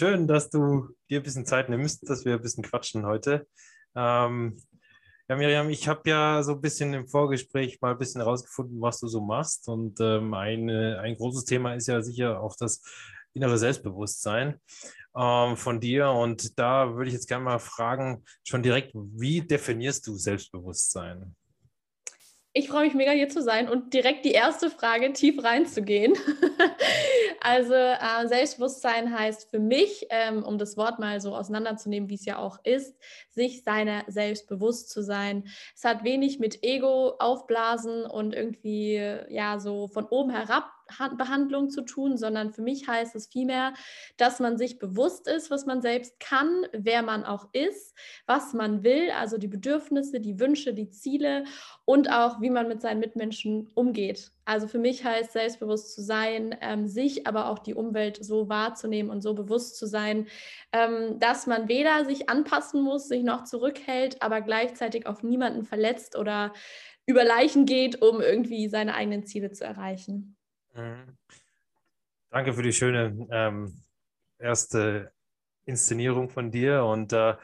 [0.00, 3.46] Schön, dass du dir ein bisschen Zeit nimmst, dass wir ein bisschen quatschen heute.
[3.94, 4.58] Ähm,
[5.28, 8.98] ja, Miriam, ich habe ja so ein bisschen im Vorgespräch mal ein bisschen herausgefunden, was
[8.98, 9.68] du so machst.
[9.68, 12.80] Und ähm, eine, ein großes Thema ist ja sicher auch das
[13.34, 14.58] innere Selbstbewusstsein
[15.14, 16.08] ähm, von dir.
[16.08, 21.36] Und da würde ich jetzt gerne mal fragen, schon direkt, wie definierst du Selbstbewusstsein?
[22.60, 26.12] Ich freue mich mega hier zu sein und direkt die erste Frage tief reinzugehen.
[27.40, 32.26] also äh, Selbstbewusstsein heißt für mich, ähm, um das Wort mal so auseinanderzunehmen, wie es
[32.26, 32.98] ja auch ist,
[33.30, 35.48] sich seiner selbst bewusst zu sein.
[35.74, 38.96] Es hat wenig mit Ego aufblasen und irgendwie
[39.30, 40.70] ja so von oben herab
[41.16, 43.72] Behandlung zu tun, sondern für mich heißt es vielmehr,
[44.16, 47.94] dass man sich bewusst ist, was man selbst kann, wer man auch ist,
[48.26, 51.44] was man will, also die Bedürfnisse, die Wünsche, die Ziele
[51.84, 54.32] und auch, wie man mit seinen Mitmenschen umgeht.
[54.44, 59.10] Also für mich heißt selbstbewusst zu sein, ähm, sich, aber auch die Umwelt so wahrzunehmen
[59.10, 60.26] und so bewusst zu sein,
[60.72, 66.16] ähm, dass man weder sich anpassen muss, sich noch zurückhält, aber gleichzeitig auf niemanden verletzt
[66.16, 66.52] oder
[67.06, 70.36] über Leichen geht, um irgendwie seine eigenen Ziele zu erreichen.
[70.74, 71.16] Mhm.
[72.30, 73.82] Danke für die schöne ähm,
[74.38, 75.12] erste
[75.64, 76.84] Inszenierung von dir.
[76.84, 77.34] Und äh,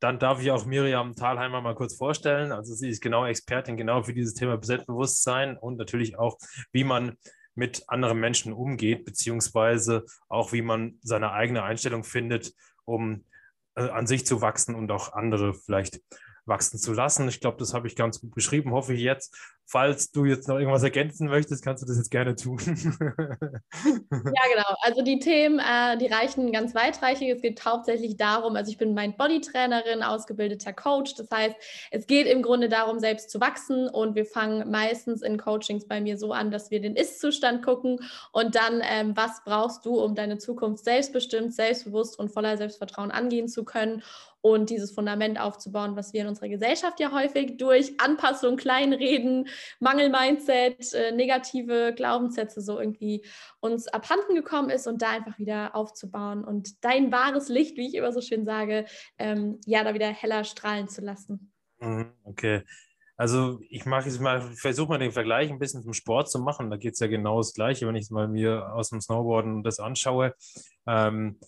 [0.00, 2.50] dann darf ich auch Miriam Thalheimer mal kurz vorstellen.
[2.50, 6.38] Also sie ist genau Expertin genau für dieses Thema Selbstbewusstsein und natürlich auch,
[6.72, 7.16] wie man
[7.54, 12.52] mit anderen Menschen umgeht, beziehungsweise auch, wie man seine eigene Einstellung findet,
[12.84, 13.24] um
[13.76, 16.00] äh, an sich zu wachsen und auch andere vielleicht
[16.44, 17.28] wachsen zu lassen.
[17.28, 19.36] Ich glaube, das habe ich ganz gut beschrieben, hoffe ich jetzt.
[19.64, 22.58] Falls du jetzt noch irgendwas ergänzen möchtest, kannst du das jetzt gerne tun.
[22.66, 23.36] ja,
[24.52, 24.76] genau.
[24.82, 27.30] Also die Themen, äh, die reichen ganz weitreichig.
[27.30, 31.14] Es geht hauptsächlich darum, also ich bin Mind-Body-Trainerin, ausgebildeter Coach.
[31.14, 31.56] Das heißt,
[31.92, 33.88] es geht im Grunde darum, selbst zu wachsen.
[33.88, 38.00] Und wir fangen meistens in Coachings bei mir so an, dass wir den Ist-Zustand gucken
[38.32, 43.48] und dann, ähm, was brauchst du, um deine Zukunft selbstbestimmt, selbstbewusst und voller Selbstvertrauen angehen
[43.48, 44.02] zu können
[44.42, 49.48] und dieses Fundament aufzubauen, was wir in unserer Gesellschaft ja häufig durch Anpassung, Kleinreden,
[49.80, 53.24] Mangel-Mindset, äh, negative Glaubenssätze so irgendwie
[53.60, 57.94] uns abhanden gekommen ist und da einfach wieder aufzubauen und dein wahres Licht, wie ich
[57.94, 58.84] immer so schön sage,
[59.18, 61.52] ähm, ja, da wieder heller strahlen zu lassen.
[61.78, 62.62] Mhm, okay.
[63.16, 66.70] Also ich mache jetzt mal, versuche mal den Vergleich ein bisschen zum Sport zu machen.
[66.70, 69.62] Da geht es ja genau das Gleiche, wenn ich es mal mir aus dem Snowboarden
[69.62, 70.34] das anschaue.
[70.88, 71.38] Ähm,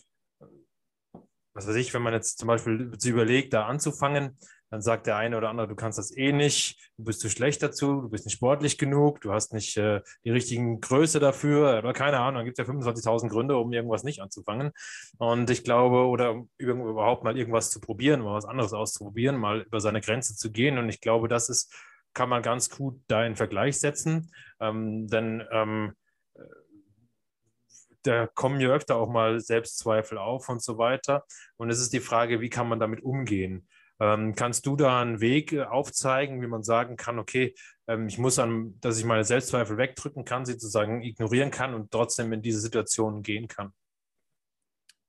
[1.54, 4.37] was weiß ich, wenn man jetzt zum Beispiel überlegt, da anzufangen,
[4.70, 7.62] dann sagt der eine oder andere, du kannst das eh nicht, du bist zu schlecht
[7.62, 11.92] dazu, du bist nicht sportlich genug, du hast nicht äh, die richtigen Größe dafür oder
[11.92, 14.72] keine Ahnung, dann gibt es ja 25.000 Gründe, um irgendwas nicht anzufangen.
[15.19, 19.81] Und ich glaube, oder überhaupt mal irgendwas zu probieren, mal was anderes auszuprobieren, mal über
[19.81, 20.76] seine Grenze zu gehen.
[20.76, 21.72] Und ich glaube, das ist,
[22.12, 24.32] kann man ganz gut da in Vergleich setzen.
[24.59, 25.92] Ähm, denn ähm,
[28.04, 31.25] da kommen ja öfter auch mal Selbstzweifel auf und so weiter.
[31.56, 33.69] Und es ist die Frage, wie kann man damit umgehen?
[34.00, 37.54] Ähm, kannst du da einen Weg äh, aufzeigen, wie man sagen kann, okay,
[37.87, 41.91] ähm, ich muss an, dass ich meine Selbstzweifel wegdrücken kann, sie sozusagen ignorieren kann und
[41.91, 43.72] trotzdem in diese Situation gehen kann?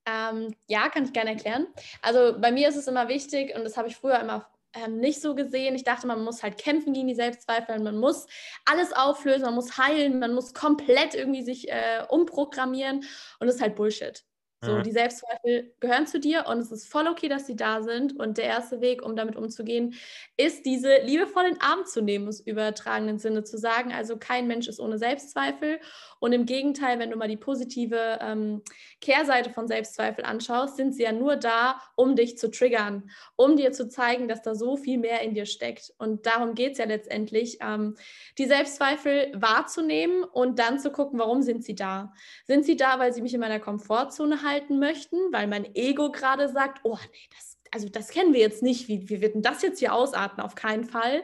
[0.08, 1.68] Ähm, ja, kann ich gerne erklären.
[2.02, 5.22] Also bei mir ist es immer wichtig und das habe ich früher immer ähm, nicht
[5.22, 5.76] so gesehen.
[5.76, 8.28] Ich dachte, man muss halt kämpfen gegen die Selbstzweifel, man muss
[8.66, 12.98] alles auflösen, man muss heilen, man muss komplett irgendwie sich äh, umprogrammieren
[13.40, 14.24] und das ist halt Bullshit.
[14.66, 18.20] So, die Selbstzweifel gehören zu dir und es ist voll okay, dass sie da sind.
[18.20, 19.94] Und der erste Weg, um damit umzugehen,
[20.38, 23.94] ist, diese liebevoll in den Arm zu nehmen, im übertragenen Sinne zu sagen.
[23.94, 25.80] Also kein Mensch ist ohne Selbstzweifel.
[26.26, 28.64] Und im Gegenteil, wenn du mal die positive ähm,
[29.00, 33.74] Kehrseite von Selbstzweifel anschaust, sind sie ja nur da, um dich zu triggern, um dir
[33.74, 35.94] zu zeigen, dass da so viel mehr in dir steckt.
[36.00, 37.96] Und darum geht es ja letztendlich, ähm,
[38.40, 42.12] die Selbstzweifel wahrzunehmen und dann zu gucken, warum sind sie da?
[42.46, 44.80] Sind sie da, weil sie mich in meiner Komfortzone halten?
[44.80, 48.88] möchten, weil mein Ego gerade sagt, oh nee, das, also das kennen wir jetzt nicht,
[48.88, 50.44] wie, wie wird denn das jetzt hier ausatmen?
[50.44, 51.24] Auf keinen Fall.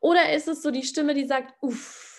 [0.00, 2.09] Oder ist es so die Stimme, die sagt, uff,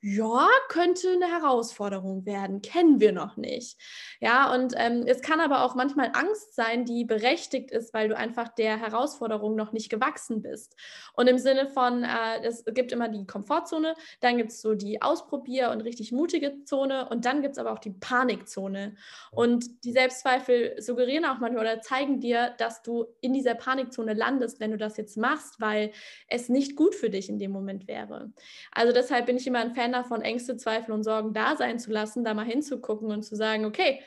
[0.00, 3.80] ja, könnte eine Herausforderung werden, kennen wir noch nicht.
[4.20, 8.16] Ja, und ähm, es kann aber auch manchmal Angst sein, die berechtigt ist, weil du
[8.16, 10.76] einfach der Herausforderung noch nicht gewachsen bist.
[11.14, 15.02] Und im Sinne von, äh, es gibt immer die Komfortzone, dann gibt es so die
[15.02, 18.94] Ausprobier- und richtig mutige Zone und dann gibt es aber auch die Panikzone.
[19.32, 24.60] Und die Selbstzweifel suggerieren auch manchmal oder zeigen dir, dass du in dieser Panikzone landest,
[24.60, 25.90] wenn du das jetzt machst, weil
[26.28, 28.32] es nicht gut für dich in dem Moment wäre.
[28.70, 31.90] Also deshalb bin ich immer ein Fan davon, Ängste, Zweifel und Sorgen da sein zu
[31.90, 34.00] lassen, da mal hinzugucken und zu sagen, okay,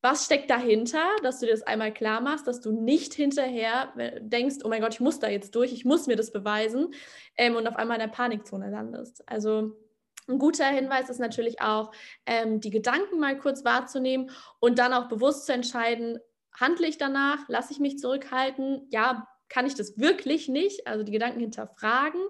[0.00, 4.20] was steckt dahinter, dass du dir das einmal klar machst, dass du nicht hinterher äh,
[4.20, 6.94] denkst, oh mein Gott, ich muss da jetzt durch, ich muss mir das beweisen
[7.36, 9.28] ähm, und auf einmal in der Panikzone landest.
[9.28, 9.76] Also
[10.28, 11.90] ein guter Hinweis ist natürlich auch,
[12.26, 16.18] ähm, die Gedanken mal kurz wahrzunehmen und dann auch bewusst zu entscheiden,
[16.54, 20.86] handle ich danach, lasse ich mich zurückhalten, ja, kann ich das wirklich nicht?
[20.86, 22.20] Also die Gedanken hinterfragen.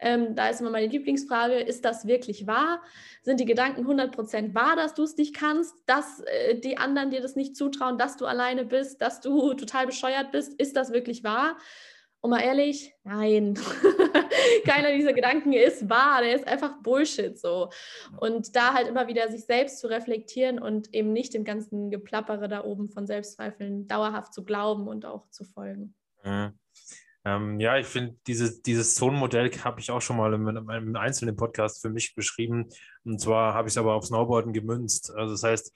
[0.00, 2.82] Ähm, da ist immer meine Lieblingsfrage, ist das wirklich wahr?
[3.22, 7.20] Sind die Gedanken 100% wahr, dass du es nicht kannst, dass äh, die anderen dir
[7.20, 10.54] das nicht zutrauen, dass du alleine bist, dass du total bescheuert bist?
[10.54, 11.56] Ist das wirklich wahr?
[12.22, 13.54] Und mal ehrlich, nein,
[14.64, 17.68] keiner dieser Gedanken ist wahr, der ist einfach Bullshit so.
[18.20, 22.46] Und da halt immer wieder sich selbst zu reflektieren und eben nicht dem ganzen Geplappere
[22.46, 25.96] da oben von Selbstzweifeln dauerhaft zu glauben und auch zu folgen.
[27.24, 31.36] Ähm, ja, ich finde, diese, dieses Zonenmodell habe ich auch schon mal in einem einzelnen
[31.36, 32.68] Podcast für mich beschrieben.
[33.04, 35.12] Und zwar habe ich es aber auf Snowboarden gemünzt.
[35.14, 35.72] Also das heißt,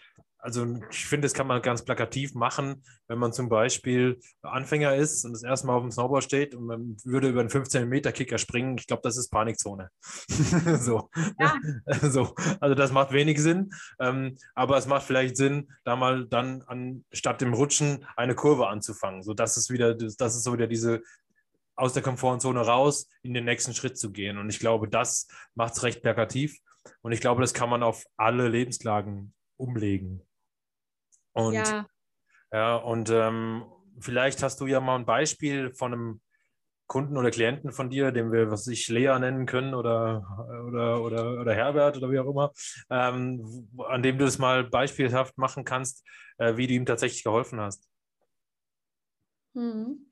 [0.47, 5.25] also ich finde, das kann man ganz plakativ machen, wenn man zum Beispiel Anfänger ist
[5.25, 8.77] und das erste Mal auf dem Snowboard steht und man würde über einen 15-Meter-Kicker springen.
[8.79, 9.91] Ich glaube, das ist Panikzone.
[10.79, 11.11] so.
[11.41, 11.55] Ja.
[12.03, 12.33] so.
[12.61, 17.41] Also das macht wenig Sinn, ähm, aber es macht vielleicht Sinn, da mal dann anstatt
[17.41, 19.25] dem Rutschen eine Kurve anzufangen.
[19.25, 21.03] So, das ist wieder, das, das ist so wieder diese
[21.77, 24.39] aus der Komfortzone raus in den nächsten Schritt zu gehen.
[24.39, 26.59] Und ich glaube, das macht es recht plakativ.
[27.03, 30.23] Und ich glaube, das kann man auf alle Lebenslagen umlegen.
[31.33, 31.87] Und, ja.
[32.53, 33.65] ja und ähm,
[33.99, 36.21] vielleicht hast du ja mal ein Beispiel von einem
[36.87, 40.25] Kunden oder Klienten von dir, den wir, was ich Lea nennen können oder,
[40.69, 42.53] oder, oder, oder Herbert oder wie auch immer,
[42.91, 46.07] ähm, an dem du das mal beispielhaft machen kannst,
[46.39, 47.89] äh, wie du ihm tatsächlich geholfen hast.
[49.55, 50.06] Hm.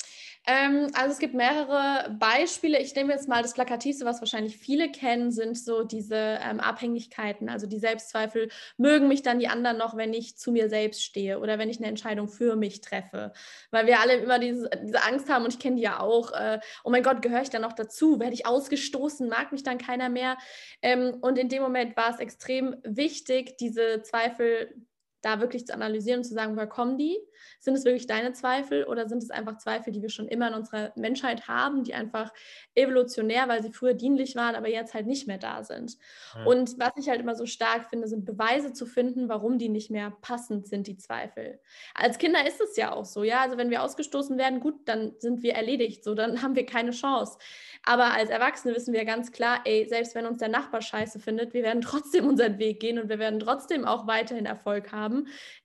[0.46, 2.78] Ähm, also es gibt mehrere Beispiele.
[2.78, 7.48] Ich nehme jetzt mal das Plakativste, was wahrscheinlich viele kennen, sind so diese ähm, Abhängigkeiten.
[7.48, 11.40] Also die Selbstzweifel, mögen mich dann die anderen noch, wenn ich zu mir selbst stehe
[11.40, 13.32] oder wenn ich eine Entscheidung für mich treffe.
[13.70, 16.32] Weil wir alle immer diese, diese Angst haben und ich kenne die ja auch.
[16.32, 18.20] Äh, oh mein Gott, gehöre ich dann noch dazu?
[18.20, 19.28] Werde ich ausgestoßen?
[19.28, 20.36] Mag mich dann keiner mehr?
[20.82, 24.74] Ähm, und in dem Moment war es extrem wichtig, diese Zweifel
[25.24, 27.18] da wirklich zu analysieren und zu sagen, woher kommen die?
[27.60, 30.54] Sind es wirklich deine Zweifel oder sind es einfach Zweifel, die wir schon immer in
[30.54, 32.32] unserer Menschheit haben, die einfach
[32.74, 35.96] evolutionär, weil sie früher dienlich waren, aber jetzt halt nicht mehr da sind?
[36.34, 36.44] Ja.
[36.44, 39.90] Und was ich halt immer so stark finde, sind Beweise zu finden, warum die nicht
[39.90, 41.60] mehr passend sind, die Zweifel.
[41.94, 43.40] Als Kinder ist es ja auch so, ja.
[43.40, 46.90] Also wenn wir ausgestoßen werden, gut, dann sind wir erledigt, so dann haben wir keine
[46.90, 47.38] Chance.
[47.84, 51.54] Aber als Erwachsene wissen wir ganz klar, ey, selbst wenn uns der Nachbar scheiße findet,
[51.54, 55.13] wir werden trotzdem unseren Weg gehen und wir werden trotzdem auch weiterhin Erfolg haben.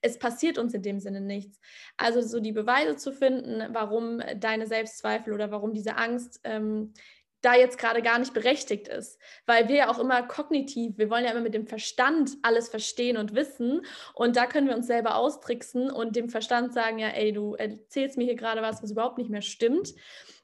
[0.02, 1.60] Es passiert uns in dem Sinne nichts.
[1.98, 6.94] Also so die Beweise zu finden, warum deine Selbstzweifel oder warum diese Angst ähm,
[7.42, 9.20] da jetzt gerade gar nicht berechtigt ist.
[9.46, 13.18] Weil wir ja auch immer kognitiv, wir wollen ja immer mit dem Verstand alles verstehen
[13.18, 13.86] und wissen.
[14.14, 18.18] Und da können wir uns selber austricksen und dem Verstand sagen, ja, ey, du erzählst
[18.18, 19.94] mir hier gerade was, was überhaupt nicht mehr stimmt.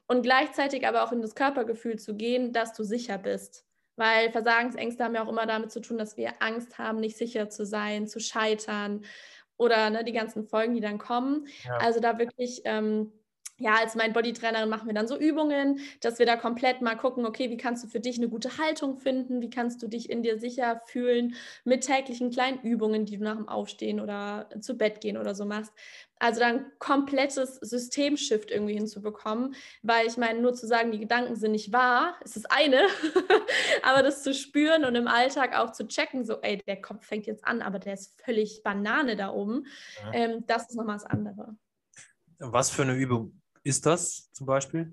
[0.08, 3.64] Und gleichzeitig aber auch in das Körpergefühl zu gehen, dass du sicher bist.
[3.96, 7.48] Weil Versagensängste haben ja auch immer damit zu tun, dass wir Angst haben, nicht sicher
[7.50, 9.02] zu sein, zu scheitern,
[9.58, 11.46] oder ne, die ganzen Folgen, die dann kommen.
[11.64, 11.76] Ja.
[11.78, 13.12] Also da wirklich, ähm,
[13.58, 17.24] ja, als mein Bodytrainerin machen wir dann so Übungen, dass wir da komplett mal gucken,
[17.24, 20.22] okay, wie kannst du für dich eine gute Haltung finden, wie kannst du dich in
[20.22, 21.34] dir sicher fühlen
[21.64, 25.46] mit täglichen kleinen Übungen, die du nach dem Aufstehen oder zu Bett gehen oder so
[25.46, 25.72] machst.
[26.18, 31.52] Also dann komplettes Systemshift irgendwie hinzubekommen, weil ich meine, nur zu sagen, die Gedanken sind
[31.52, 32.80] nicht wahr, ist das eine,
[33.82, 37.26] aber das zu spüren und im Alltag auch zu checken, so, ey, der Kopf fängt
[37.26, 39.66] jetzt an, aber der ist völlig Banane da oben,
[40.02, 40.12] ja.
[40.12, 41.56] ähm, das ist nochmal das andere.
[42.38, 44.92] Was für eine Übung ist das zum Beispiel?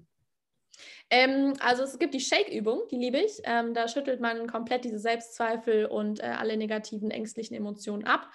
[1.11, 3.39] Ähm, also es gibt die Shake-Übung, die liebe ich.
[3.43, 8.31] Ähm, da schüttelt man komplett diese Selbstzweifel und äh, alle negativen, ängstlichen Emotionen ab.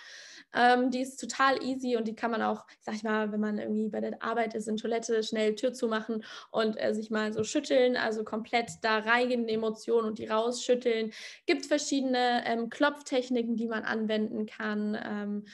[0.55, 3.59] Ähm, die ist total easy und die kann man auch, sag ich mal, wenn man
[3.59, 7.43] irgendwie bei der Arbeit ist, in Toilette schnell Tür zumachen und äh, sich mal so
[7.43, 11.13] schütteln, also komplett da reingehen in Emotionen und die rausschütteln.
[11.47, 15.45] Gibt verschiedene ähm, Klopftechniken, die man anwenden kann.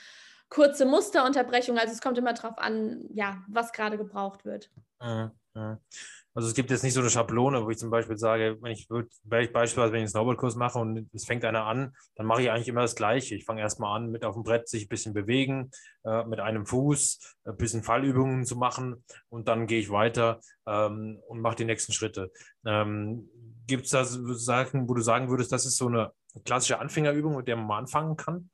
[0.55, 4.71] Kurze Musterunterbrechung, also es kommt immer darauf an, ja, was gerade gebraucht wird.
[5.01, 5.79] Ja, ja.
[6.33, 8.87] Also es gibt jetzt nicht so eine Schablone, wo ich zum Beispiel sage, wenn ich,
[8.89, 12.41] wenn ich beispielsweise, wenn ich einen Snowboardkurs mache und es fängt einer an, dann mache
[12.41, 13.35] ich eigentlich immer das Gleiche.
[13.35, 15.71] Ich fange erstmal an, mit auf dem Brett sich ein bisschen bewegen,
[16.05, 21.21] äh, mit einem Fuß, ein bisschen Fallübungen zu machen und dann gehe ich weiter ähm,
[21.27, 22.31] und mache die nächsten Schritte.
[22.65, 23.29] Ähm,
[23.67, 26.13] gibt es da Sachen, wo du sagen würdest, das ist so eine
[26.45, 28.49] klassische Anfängerübung, mit der man mal anfangen kann?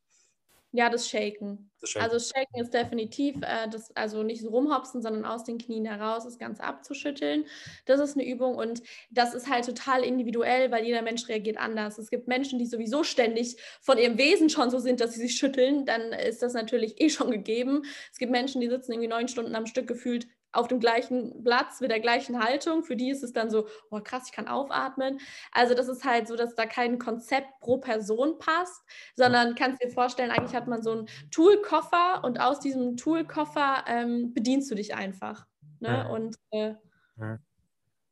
[0.73, 1.69] Ja, das Shaken.
[1.81, 2.03] das Shaken.
[2.05, 6.23] Also Shaken ist definitiv, äh, das, also nicht so rumhopsen, sondern aus den Knien heraus
[6.23, 7.45] das Ganze abzuschütteln.
[7.85, 11.97] Das ist eine Übung und das ist halt total individuell, weil jeder Mensch reagiert anders.
[11.97, 15.35] Es gibt Menschen, die sowieso ständig von ihrem Wesen schon so sind, dass sie sich
[15.35, 17.83] schütteln, dann ist das natürlich eh schon gegeben.
[18.11, 21.81] Es gibt Menschen, die sitzen irgendwie neun Stunden am Stück gefühlt auf dem gleichen Platz
[21.81, 22.83] mit der gleichen Haltung.
[22.83, 25.19] Für die ist es dann so, oh krass, ich kann aufatmen.
[25.51, 28.83] Also das ist halt so, dass da kein Konzept pro Person passt,
[29.15, 34.33] sondern kannst dir vorstellen, eigentlich hat man so einen Toolkoffer und aus diesem Toolkoffer ähm,
[34.33, 35.45] bedienst du dich einfach.
[35.79, 35.89] Ne?
[35.89, 36.09] Ja.
[36.09, 36.75] Und äh,
[37.17, 37.39] ja,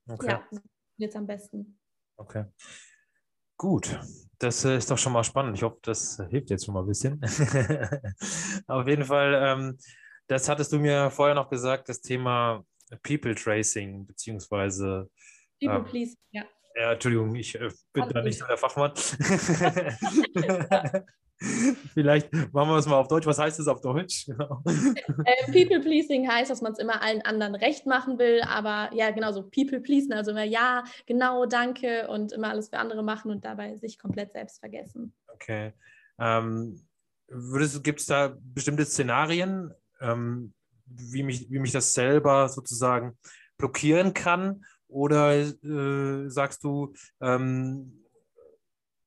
[0.07, 0.27] okay.
[0.27, 0.43] ja
[0.97, 1.79] jetzt am besten.
[2.17, 2.45] Okay.
[3.57, 3.99] Gut,
[4.37, 5.57] das äh, ist doch schon mal spannend.
[5.57, 7.19] Ich hoffe, das hilft jetzt schon mal ein bisschen.
[8.67, 9.77] Auf jeden Fall ähm,
[10.29, 12.63] das hattest du mir vorher noch gesagt, das Thema
[13.03, 15.09] People Tracing, beziehungsweise.
[15.59, 16.43] People ähm, Please, ja.
[16.75, 18.93] Ja, Entschuldigung, ich äh, bin Alles da nicht so der Fachmann.
[21.93, 23.25] Vielleicht machen wir es mal auf Deutsch.
[23.25, 24.27] Was heißt es auf Deutsch?
[24.27, 24.61] Genau.
[24.65, 29.09] Äh, people pleasing heißt, dass man es immer allen anderen recht machen will, aber ja,
[29.11, 33.31] genau so people pleasing, also immer ja, genau, danke und immer alles für andere machen
[33.31, 35.13] und dabei sich komplett selbst vergessen.
[35.33, 35.73] Okay.
[36.19, 36.79] Ähm,
[37.83, 40.53] Gibt es da bestimmte Szenarien, ähm,
[40.85, 43.17] wie, mich, wie mich das selber sozusagen
[43.57, 44.63] blockieren kann?
[44.87, 48.05] Oder äh, sagst du, ähm,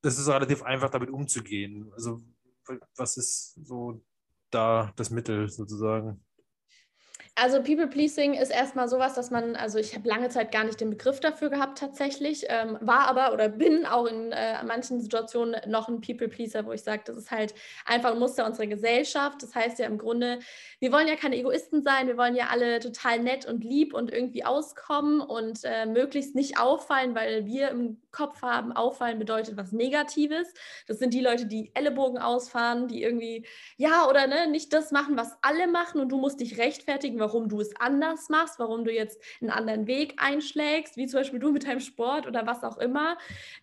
[0.01, 1.91] das ist relativ einfach, damit umzugehen?
[1.95, 2.21] Also,
[2.97, 4.03] was ist so
[4.51, 6.25] da das Mittel sozusagen?
[7.35, 10.83] Also People Pleasing ist erstmal sowas, dass man, also ich habe lange Zeit gar nicht
[10.83, 15.57] den Begriff dafür gehabt tatsächlich, ähm, war aber oder bin auch in äh, manchen Situationen
[15.67, 17.55] noch ein People Pleaser, wo ich sage, das ist halt
[17.87, 19.43] einfach ein Muster unserer Gesellschaft.
[19.43, 20.41] Das heißt ja im Grunde,
[20.79, 24.13] wir wollen ja keine Egoisten sein, wir wollen ja alle total nett und lieb und
[24.13, 29.73] irgendwie auskommen und äh, möglichst nicht auffallen, weil wir im Kopf haben, auffallen bedeutet was
[29.73, 30.53] Negatives.
[30.87, 35.17] Das sind die Leute, die Ellenbogen ausfahren, die irgendwie, ja oder ne, nicht das machen,
[35.17, 38.93] was alle machen und du musst dich rechtfertigen, warum du es anders machst, warum du
[38.93, 42.79] jetzt einen anderen Weg einschlägst, wie zum Beispiel du mit deinem Sport oder was auch
[42.79, 43.17] immer.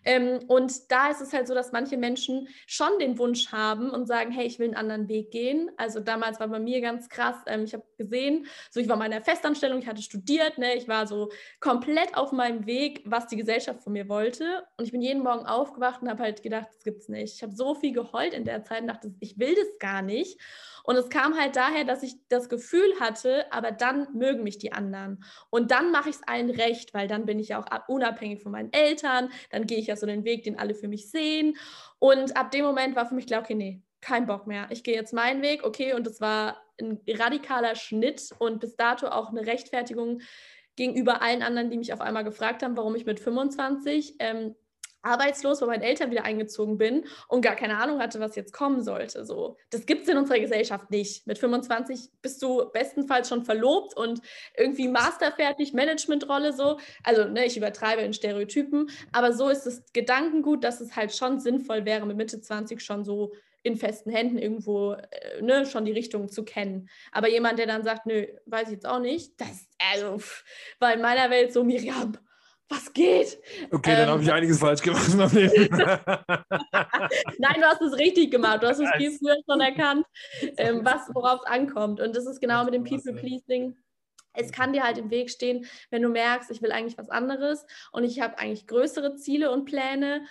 [0.04, 4.06] Ähm, und da ist es halt so, dass manche Menschen schon den Wunsch haben und
[4.06, 5.70] sagen, hey, ich will einen anderen Weg gehen.
[5.76, 9.00] Also damals war bei mir ganz krass, ähm, ich habe gesehen, so ich war in
[9.00, 11.30] meiner Festanstellung, ich hatte studiert, ne, ich war so
[11.60, 14.39] komplett auf meinem Weg, was die Gesellschaft von mir wollte.
[14.76, 17.34] Und ich bin jeden Morgen aufgewacht und habe halt gedacht, das gibt's nicht.
[17.34, 20.40] Ich habe so viel geheult in der Zeit und dachte, ich will das gar nicht.
[20.84, 24.72] Und es kam halt daher, dass ich das Gefühl hatte, aber dann mögen mich die
[24.72, 25.22] anderen.
[25.50, 28.52] Und dann mache ich es allen recht, weil dann bin ich ja auch unabhängig von
[28.52, 31.56] meinen Eltern, dann gehe ich ja so den Weg, den alle für mich sehen.
[31.98, 34.66] Und ab dem Moment war für mich klar, okay, nee, kein Bock mehr.
[34.70, 39.08] Ich gehe jetzt meinen Weg, okay, und es war ein radikaler Schnitt und bis dato
[39.08, 40.22] auch eine Rechtfertigung
[40.80, 44.54] gegenüber allen anderen, die mich auf einmal gefragt haben, warum ich mit 25 ähm,
[45.02, 48.82] arbeitslos bei meinen Eltern wieder eingezogen bin und gar keine Ahnung hatte, was jetzt kommen
[48.82, 49.26] sollte.
[49.26, 51.26] So, das gibt es in unserer Gesellschaft nicht.
[51.26, 54.22] Mit 25 bist du bestenfalls schon verlobt und
[54.56, 56.78] irgendwie masterfertig, Managementrolle so.
[57.04, 61.40] Also, ne, ich übertreibe in Stereotypen, aber so ist das Gedankengut, dass es halt schon
[61.40, 65.92] sinnvoll wäre, mit Mitte 20 schon so in festen Händen irgendwo äh, ne, schon die
[65.92, 66.88] Richtung zu kennen.
[67.12, 70.22] Aber jemand, der dann sagt, nö, weiß ich jetzt auch nicht, das also,
[70.78, 72.16] war in meiner Welt so, Miriam,
[72.70, 73.38] was geht?
[73.72, 75.76] Okay, dann ähm, habe ich einiges falsch gemacht in meinem Leben.
[75.76, 78.62] Nein, du hast es richtig gemacht.
[78.62, 80.06] Du hast es viel früher schon erkannt,
[80.56, 82.00] ähm, worauf es ankommt.
[82.00, 83.76] Und das ist genau mit dem People-Pleasing.
[84.34, 87.66] Es kann dir halt im Weg stehen, wenn du merkst, ich will eigentlich was anderes
[87.90, 90.24] und ich habe eigentlich größere Ziele und Pläne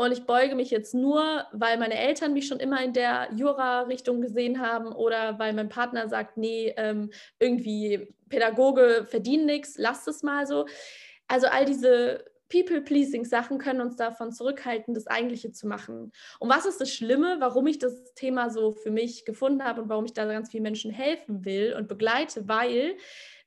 [0.00, 4.20] und ich beuge mich jetzt nur, weil meine Eltern mich schon immer in der Jura-Richtung
[4.20, 10.22] gesehen haben oder weil mein Partner sagt, nee, ähm, irgendwie Pädagoge verdienen nichts, lasst es
[10.22, 10.66] mal so
[11.30, 16.10] also all diese People-Pleasing-Sachen können uns davon zurückhalten, das Eigentliche zu machen.
[16.40, 19.88] Und was ist das Schlimme, warum ich das Thema so für mich gefunden habe und
[19.88, 22.48] warum ich da ganz vielen Menschen helfen will und begleite?
[22.48, 22.96] Weil,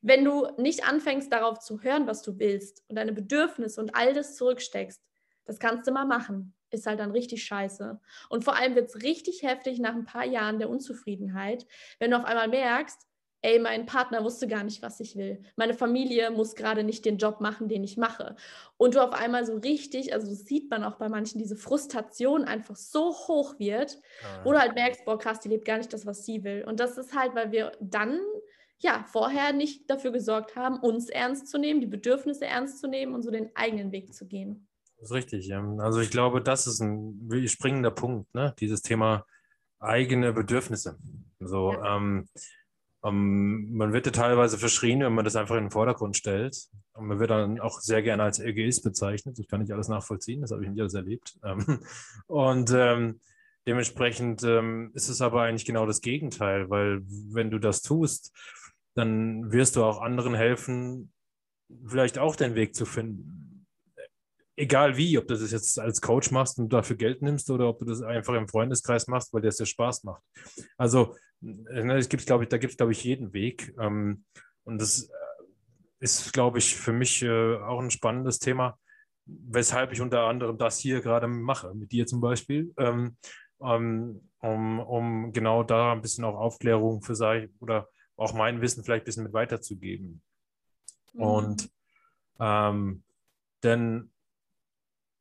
[0.01, 4.13] wenn du nicht anfängst, darauf zu hören, was du willst und deine Bedürfnisse und all
[4.13, 5.01] das zurücksteckst,
[5.45, 6.53] das kannst du mal machen.
[6.69, 7.99] Ist halt dann richtig scheiße.
[8.29, 11.67] Und vor allem wird es richtig heftig nach ein paar Jahren der Unzufriedenheit,
[11.99, 13.07] wenn du auf einmal merkst,
[13.43, 15.43] ey, mein Partner wusste gar nicht, was ich will.
[15.57, 18.37] Meine Familie muss gerade nicht den Job machen, den ich mache.
[18.77, 22.77] Und du auf einmal so richtig, also sieht man auch bei manchen, diese Frustration einfach
[22.77, 24.45] so hoch wird, ja.
[24.45, 26.63] wo du halt merkst, boah, krass, die lebt gar nicht das, was sie will.
[26.65, 28.17] Und das ist halt, weil wir dann
[28.79, 33.13] ja vorher nicht dafür gesorgt haben, uns ernst zu nehmen, die Bedürfnisse ernst zu nehmen
[33.13, 34.67] und so den eigenen Weg zu gehen.
[35.03, 35.53] Das ist richtig.
[35.53, 38.55] Also ich glaube, das ist ein springender Punkt, ne?
[38.59, 39.25] dieses Thema
[39.77, 40.97] eigene Bedürfnisse.
[41.41, 41.97] So, ja.
[41.97, 42.29] ähm,
[43.03, 46.69] ähm, man wird ja teilweise verschrien, wenn man das einfach in den Vordergrund stellt.
[46.93, 49.37] Und man wird dann auch sehr gerne als Egoist bezeichnet.
[49.37, 51.37] Das kann ich alles nachvollziehen, das habe ich nicht alles erlebt.
[51.43, 51.79] Ähm,
[52.27, 53.19] und ähm,
[53.67, 58.31] dementsprechend ähm, ist es aber eigentlich genau das Gegenteil, weil wenn du das tust,
[58.95, 61.11] dann wirst du auch anderen helfen,
[61.87, 63.42] vielleicht auch den Weg zu finden
[64.55, 67.79] egal wie, ob du das jetzt als Coach machst und dafür Geld nimmst oder ob
[67.79, 70.21] du das einfach im Freundeskreis machst, weil dir das ja Spaß macht.
[70.77, 73.73] Also, ne, es gibt, glaube ich, da gibt es, glaube ich, jeden Weg.
[73.79, 74.23] Ähm,
[74.63, 75.13] und das äh,
[75.99, 78.77] ist, glaube ich, für mich äh, auch ein spannendes Thema,
[79.25, 83.17] weshalb ich unter anderem das hier gerade mache, mit dir zum Beispiel, ähm,
[83.61, 88.83] ähm, um, um genau da ein bisschen auch Aufklärung für sei oder auch mein Wissen
[88.83, 90.21] vielleicht ein bisschen mit weiterzugeben.
[91.13, 91.21] Mhm.
[91.21, 91.69] Und
[92.39, 93.03] ähm,
[93.63, 94.12] denn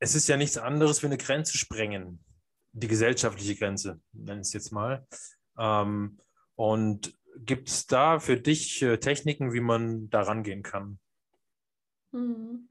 [0.02, 2.24] es ist ja nichts anderes wie eine Grenze sprengen,
[2.72, 5.06] die gesellschaftliche Grenze, nenne ich es jetzt mal.
[5.56, 6.18] Ähm,
[6.56, 10.98] und gibt es da für dich äh, Techniken, wie man da rangehen kann?
[12.10, 12.68] Mhm.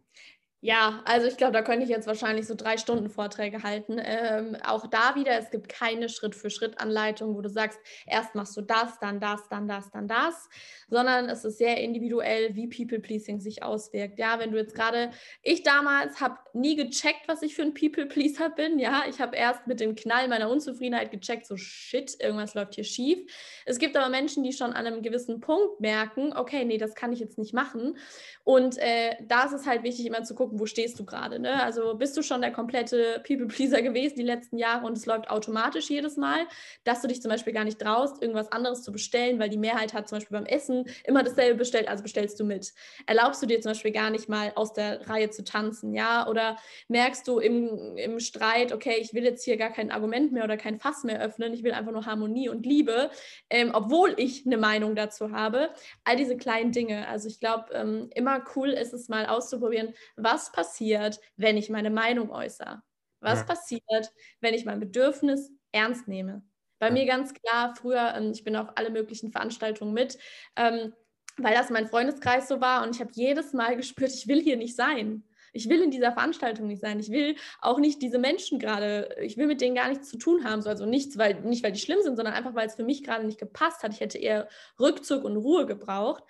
[0.63, 3.99] Ja, also ich glaube, da könnte ich jetzt wahrscheinlich so drei Stunden Vorträge halten.
[3.99, 8.99] Ähm, auch da wieder, es gibt keine Schritt-für-Schritt-Anleitung, wo du sagst, erst machst du das,
[8.99, 10.49] dann das, dann das, dann das,
[10.87, 14.19] sondern es ist sehr individuell, wie People-Pleasing sich auswirkt.
[14.19, 15.09] Ja, wenn du jetzt gerade,
[15.41, 18.77] ich damals habe nie gecheckt, was ich für ein People-Pleaser bin.
[18.77, 22.83] Ja, ich habe erst mit dem Knall meiner Unzufriedenheit gecheckt, so shit, irgendwas läuft hier
[22.83, 23.17] schief.
[23.65, 27.11] Es gibt aber Menschen, die schon an einem gewissen Punkt merken, okay, nee, das kann
[27.11, 27.97] ich jetzt nicht machen.
[28.43, 31.39] Und äh, da ist es halt wichtig, immer zu gucken, gucken, wo stehst du gerade.
[31.39, 31.61] Ne?
[31.63, 35.89] Also bist du schon der komplette People-Pleaser gewesen die letzten Jahre und es läuft automatisch
[35.89, 36.45] jedes Mal,
[36.83, 39.93] dass du dich zum Beispiel gar nicht traust, irgendwas anderes zu bestellen, weil die Mehrheit
[39.93, 42.73] hat zum Beispiel beim Essen immer dasselbe bestellt, also bestellst du mit.
[43.05, 46.27] Erlaubst du dir zum Beispiel gar nicht mal aus der Reihe zu tanzen, ja?
[46.27, 50.43] Oder merkst du im, im Streit, okay, ich will jetzt hier gar kein Argument mehr
[50.43, 53.09] oder kein Fass mehr öffnen, ich will einfach nur Harmonie und Liebe,
[53.49, 55.69] ähm, obwohl ich eine Meinung dazu habe.
[56.03, 57.07] All diese kleinen Dinge.
[57.07, 61.69] Also ich glaube, ähm, immer cool ist es mal auszuprobieren, was was passiert, wenn ich
[61.69, 62.81] meine Meinung äußere?
[63.19, 63.45] Was ja.
[63.45, 66.43] passiert, wenn ich mein Bedürfnis ernst nehme?
[66.79, 66.93] Bei ja.
[66.93, 70.17] mir ganz klar, früher, ähm, ich bin auf alle möglichen Veranstaltungen mit,
[70.55, 70.93] ähm,
[71.37, 74.57] weil das mein Freundeskreis so war und ich habe jedes Mal gespürt, ich will hier
[74.57, 75.23] nicht sein.
[75.53, 76.97] Ich will in dieser Veranstaltung nicht sein.
[77.01, 80.45] Ich will auch nicht diese Menschen gerade, ich will mit denen gar nichts zu tun
[80.45, 80.65] haben.
[80.65, 83.25] also nichts, weil, nicht weil die schlimm sind, sondern einfach, weil es für mich gerade
[83.25, 83.91] nicht gepasst hat.
[83.91, 84.47] Ich hätte eher
[84.79, 86.23] Rückzug und Ruhe gebraucht.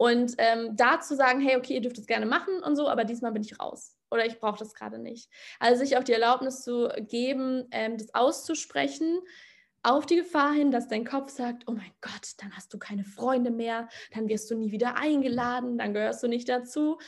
[0.00, 3.04] Und ähm, da zu sagen, hey, okay, ihr dürft es gerne machen und so, aber
[3.04, 5.30] diesmal bin ich raus oder ich brauche das gerade nicht.
[5.58, 9.20] Also sich auch die Erlaubnis zu geben, ähm, das auszusprechen,
[9.82, 13.04] auf die Gefahr hin, dass dein Kopf sagt, oh mein Gott, dann hast du keine
[13.04, 16.98] Freunde mehr, dann wirst du nie wieder eingeladen, dann gehörst du nicht dazu.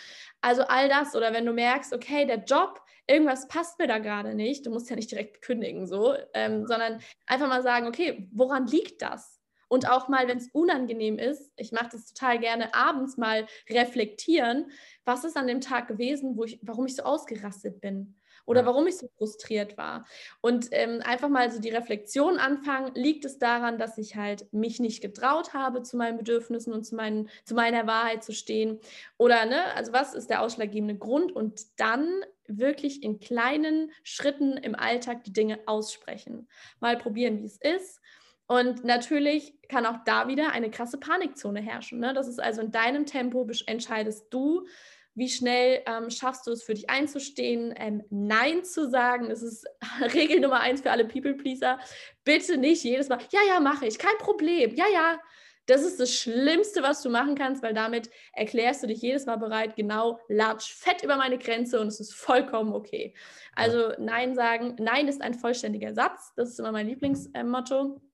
[0.42, 4.34] Also all das oder wenn du merkst, okay, der Job, irgendwas passt mir da gerade
[4.34, 8.66] nicht, du musst ja nicht direkt kündigen so, ähm, sondern einfach mal sagen, okay, woran
[8.66, 9.41] liegt das?
[9.72, 14.70] Und auch mal, wenn es unangenehm ist, ich mache das total gerne, abends mal reflektieren,
[15.06, 18.86] was ist an dem Tag gewesen, wo ich, warum ich so ausgerastet bin oder warum
[18.86, 20.04] ich so frustriert war.
[20.42, 24.78] Und ähm, einfach mal so die Reflexion anfangen, liegt es daran, dass ich halt mich
[24.78, 28.78] nicht getraut habe, zu meinen Bedürfnissen und zu, meinen, zu meiner Wahrheit zu stehen?
[29.16, 31.32] Oder, ne, also was ist der ausschlaggebende Grund?
[31.32, 32.06] Und dann
[32.46, 36.46] wirklich in kleinen Schritten im Alltag die Dinge aussprechen.
[36.78, 38.02] Mal probieren, wie es ist
[38.46, 42.00] und natürlich kann auch da wieder eine krasse Panikzone herrschen.
[42.00, 42.12] Ne?
[42.12, 44.66] Das ist also in deinem Tempo entscheidest du,
[45.14, 49.28] wie schnell ähm, schaffst du es für dich einzustehen, ähm, Nein zu sagen.
[49.28, 49.66] Das ist
[50.14, 51.78] Regel Nummer eins für alle People-Pleaser.
[52.24, 55.18] Bitte nicht jedes Mal, ja, ja, mache ich, kein Problem, ja, ja.
[55.66, 59.36] Das ist das Schlimmste, was du machen kannst, weil damit erklärst du dich jedes Mal
[59.36, 63.14] bereit, genau, latsch fett über meine Grenze und es ist vollkommen okay.
[63.54, 66.32] Also Nein sagen, Nein ist ein vollständiger Satz.
[66.34, 67.94] Das ist immer mein Lieblingsmotto.
[67.96, 68.11] Äh,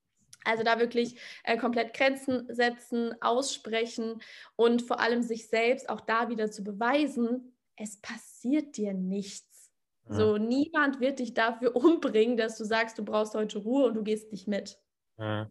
[0.49, 4.21] also da wirklich äh, komplett Grenzen setzen, aussprechen
[4.57, 9.71] und vor allem sich selbst auch da wieder zu beweisen, es passiert dir nichts.
[10.09, 10.17] Ja.
[10.17, 14.03] So, niemand wird dich dafür umbringen, dass du sagst, du brauchst heute Ruhe und du
[14.03, 14.81] gehst nicht mit.
[15.19, 15.51] Ja.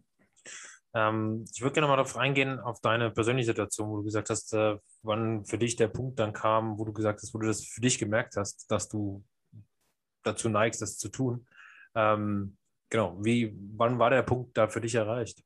[0.94, 4.52] Ähm, ich würde gerne mal darauf eingehen, auf deine persönliche Situation, wo du gesagt hast,
[4.54, 7.64] äh, wann für dich der Punkt dann kam, wo du gesagt hast, wo du das
[7.64, 9.24] für dich gemerkt hast, dass du
[10.24, 11.46] dazu neigst, das zu tun.
[11.94, 12.57] Ähm,
[12.90, 15.42] genau, wie, wann war der Punkt da für dich erreicht?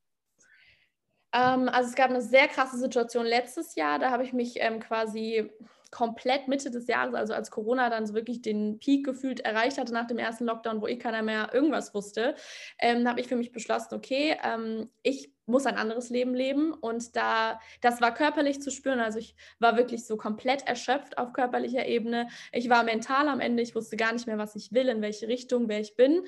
[1.33, 4.79] Ähm, also es gab eine sehr krasse Situation letztes Jahr, da habe ich mich ähm,
[4.79, 5.49] quasi
[5.93, 9.93] komplett Mitte des Jahres, also als Corona dann so wirklich den Peak gefühlt erreicht hatte
[9.93, 12.35] nach dem ersten Lockdown, wo eh keiner mehr irgendwas wusste,
[12.79, 16.73] ähm, habe ich für mich beschlossen, okay, ähm, ich muss ein anderes Leben leben.
[16.73, 18.99] Und da, das war körperlich zu spüren.
[18.99, 22.27] Also ich war wirklich so komplett erschöpft auf körperlicher Ebene.
[22.51, 23.63] Ich war mental am Ende.
[23.63, 26.23] Ich wusste gar nicht mehr, was ich will, in welche Richtung, wer ich bin.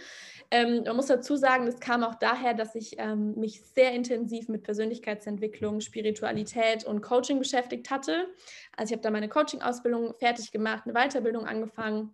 [0.51, 4.47] Ähm, man muss dazu sagen, das kam auch daher, dass ich ähm, mich sehr intensiv
[4.49, 8.27] mit Persönlichkeitsentwicklung, Spiritualität und Coaching beschäftigt hatte.
[8.75, 12.13] Also ich habe da meine Coaching-Ausbildung fertig gemacht, eine Weiterbildung angefangen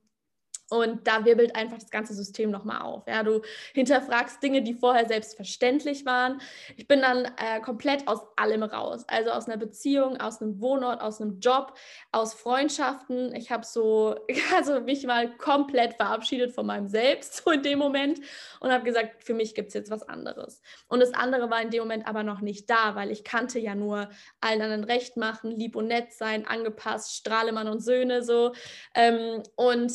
[0.71, 3.03] und da wirbelt einfach das ganze System nochmal auf.
[3.05, 3.41] Ja, du
[3.73, 6.39] hinterfragst Dinge, die vorher selbstverständlich waren.
[6.77, 9.03] Ich bin dann äh, komplett aus allem raus.
[9.10, 11.73] Also aus einer Beziehung, aus einem Wohnort, aus einem Job,
[12.13, 13.36] aus Freundschaften.
[13.36, 14.15] Ich habe so,
[14.55, 18.21] also mich mal komplett verabschiedet von meinem Selbst so in dem Moment
[18.62, 20.62] und habe gesagt, für mich gibt es jetzt was anderes.
[20.88, 23.75] Und das andere war in dem Moment aber noch nicht da, weil ich kannte ja
[23.75, 28.53] nur allen anderen recht machen, lieb und nett sein, angepasst, Strahlemann und Söhne so.
[28.95, 29.91] Ähm, und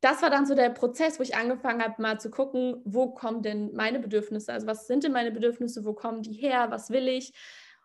[0.00, 3.42] das war dann so der Prozess, wo ich angefangen habe, mal zu gucken, wo kommen
[3.42, 4.52] denn meine Bedürfnisse?
[4.52, 5.84] Also was sind denn meine Bedürfnisse?
[5.84, 6.70] Wo kommen die her?
[6.70, 7.32] Was will ich?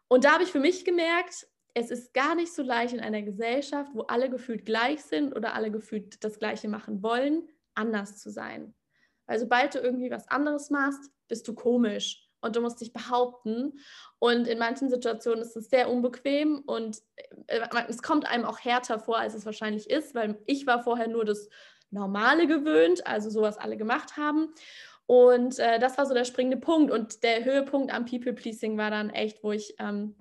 [0.07, 3.21] Und da habe ich für mich gemerkt, es ist gar nicht so leicht in einer
[3.21, 8.29] Gesellschaft, wo alle gefühlt gleich sind oder alle gefühlt das Gleiche machen wollen, anders zu
[8.29, 8.73] sein.
[9.25, 13.79] Weil sobald du irgendwie was anderes machst, bist du komisch und du musst dich behaupten.
[14.19, 16.97] Und in manchen Situationen ist es sehr unbequem und
[17.47, 21.07] äh, es kommt einem auch härter vor, als es wahrscheinlich ist, weil ich war vorher
[21.07, 21.47] nur das
[21.91, 24.53] Normale gewöhnt, also so was alle gemacht haben.
[25.05, 26.91] Und äh, das war so der springende Punkt.
[26.91, 30.15] Und der Höhepunkt am People-Pleasing war dann echt, wo ich ähm,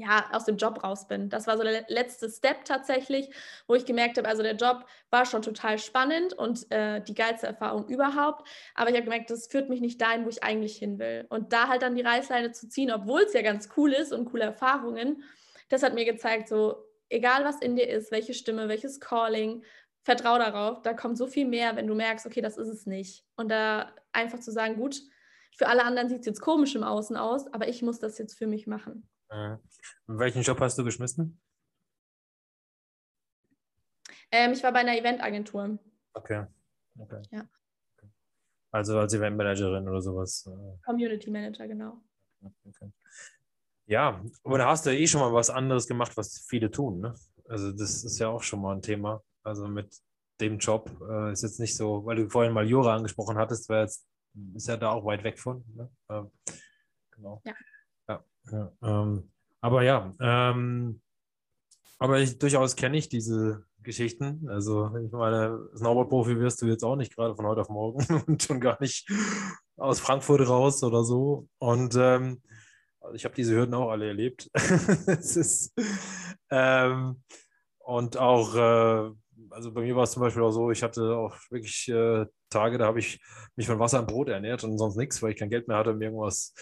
[0.00, 1.28] ja, aus dem Job raus bin.
[1.28, 3.28] Das war so der letzte Step tatsächlich,
[3.66, 7.46] wo ich gemerkt habe, also der Job war schon total spannend und äh, die geilste
[7.46, 8.48] Erfahrung überhaupt.
[8.74, 11.26] Aber ich habe gemerkt, das führt mich nicht dahin, wo ich eigentlich hin will.
[11.28, 14.24] Und da halt dann die Reißleine zu ziehen, obwohl es ja ganz cool ist und
[14.26, 15.22] coole Erfahrungen,
[15.68, 16.76] das hat mir gezeigt, so
[17.10, 19.64] egal was in dir ist, welche Stimme, welches Calling,
[20.02, 23.24] vertrau darauf, da kommt so viel mehr, wenn du merkst, okay, das ist es nicht.
[23.36, 25.02] Und da einfach zu sagen, gut,
[25.56, 28.38] für alle anderen sieht es jetzt komisch im Außen aus, aber ich muss das jetzt
[28.38, 29.08] für mich machen.
[29.30, 29.58] Mhm.
[30.06, 31.40] Welchen Job hast du geschmissen?
[34.32, 35.78] Ähm, ich war bei einer Eventagentur.
[36.14, 36.46] Okay.
[36.98, 37.22] okay.
[37.30, 37.48] Ja.
[38.72, 40.46] Also als Eventmanagerin oder sowas.
[40.46, 40.84] Äh.
[40.84, 42.00] Community Manager, genau.
[42.64, 42.92] Okay.
[43.86, 47.00] Ja, aber da hast du eh schon mal was anderes gemacht, was viele tun.
[47.00, 47.14] Ne?
[47.48, 49.22] Also das ist ja auch schon mal ein Thema.
[49.42, 49.94] Also mit
[50.40, 53.82] dem Job äh, ist jetzt nicht so, weil du vorhin mal Jura angesprochen hattest, weil
[53.82, 54.06] jetzt
[54.54, 55.64] ist ja da auch weit weg von.
[55.74, 55.90] Ne?
[56.08, 56.22] Äh,
[57.10, 57.42] genau.
[57.44, 57.54] Ja.
[58.08, 61.00] ja, ja ähm, aber ja, ähm,
[61.98, 64.48] aber ich, durchaus kenne ich diese Geschichten.
[64.48, 68.42] Also, ich meine, Snowboard-Profi wirst du jetzt auch nicht gerade von heute auf morgen und
[68.42, 69.10] schon gar nicht
[69.76, 71.48] aus Frankfurt raus oder so.
[71.58, 72.42] Und ähm,
[73.00, 74.50] also ich habe diese Hürden auch alle erlebt.
[75.06, 75.72] ist,
[76.50, 77.22] ähm,
[77.78, 79.10] und auch äh,
[79.50, 82.78] also bei mir war es zum Beispiel auch so, ich hatte auch wirklich äh, Tage,
[82.78, 83.20] da habe ich
[83.56, 85.92] mich von Wasser und Brot ernährt und sonst nichts, weil ich kein Geld mehr hatte,
[85.92, 86.54] um irgendwas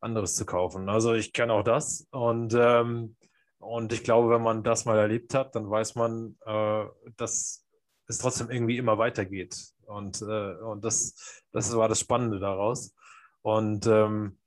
[0.00, 0.88] anderes zu kaufen.
[0.88, 3.16] Also ich kenne auch das und, ähm,
[3.58, 6.84] und ich glaube, wenn man das mal erlebt hat, dann weiß man, äh,
[7.16, 7.66] dass
[8.06, 9.56] es trotzdem irgendwie immer weitergeht.
[9.86, 12.94] Und, äh, und das, das war das Spannende daraus.
[13.42, 14.38] Und ähm,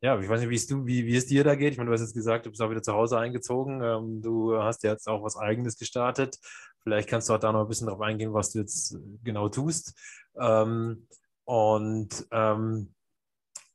[0.00, 1.72] ja, ich weiß nicht, wie es, du, wie, wie es dir da geht.
[1.72, 3.80] Ich meine, du hast jetzt gesagt, du bist auch wieder zu Hause eingezogen.
[3.82, 6.38] Ähm, du hast jetzt auch was Eigenes gestartet.
[6.84, 9.98] Vielleicht kannst du auch da noch ein bisschen drauf eingehen, was du jetzt genau tust.
[10.38, 11.08] Ähm,
[11.44, 12.94] und, ähm,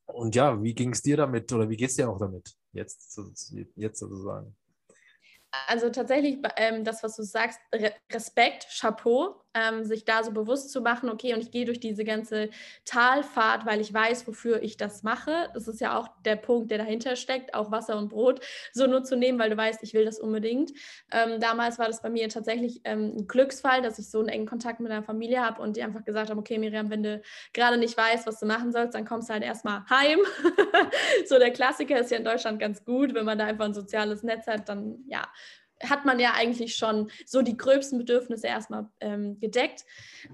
[0.05, 2.55] und ja, wie ging es dir damit oder wie geht es dir auch damit?
[2.71, 3.19] Jetzt,
[3.75, 4.55] jetzt sozusagen.
[5.67, 10.71] Also tatsächlich, ähm, das, was du sagst, Re Respekt, Chapeau, ähm, sich da so bewusst
[10.71, 12.49] zu machen, okay, und ich gehe durch diese ganze
[12.85, 15.49] Talfahrt, weil ich weiß, wofür ich das mache.
[15.53, 18.41] Das ist ja auch der Punkt, der dahinter steckt, auch Wasser und Brot
[18.73, 20.71] so nur zu nehmen, weil du weißt, ich will das unbedingt.
[21.11, 24.45] Ähm, damals war das bei mir tatsächlich ähm, ein Glücksfall, dass ich so einen engen
[24.45, 27.21] Kontakt mit einer Familie habe und die einfach gesagt haben, okay, Miriam, wenn du
[27.53, 30.19] gerade nicht weißt, was du machen sollst, dann kommst du halt erstmal heim.
[31.27, 34.23] so der Klassiker ist ja in Deutschland ganz gut, wenn man da einfach ein soziales
[34.23, 35.27] Netz hat, dann ja,
[35.83, 39.85] hat man ja eigentlich schon so die gröbsten Bedürfnisse erstmal ähm, gedeckt.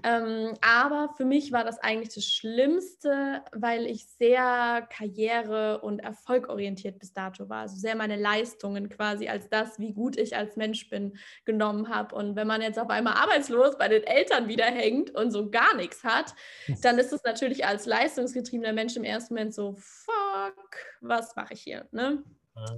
[0.02, 6.98] Ähm, aber für mich war das eigentlich das Schlimmste, weil ich sehr karriere- und erfolgorientiert
[6.98, 7.62] bis dato war.
[7.62, 12.14] Also sehr meine Leistungen quasi als das, wie gut ich als Mensch bin, genommen habe.
[12.14, 15.76] Und wenn man jetzt auf einmal arbeitslos bei den Eltern wieder hängt und so gar
[15.76, 16.34] nichts hat,
[16.82, 21.62] dann ist es natürlich als leistungsgetriebener Mensch im ersten Moment so, fuck, was mache ich
[21.62, 21.86] hier?
[21.92, 22.24] Ne?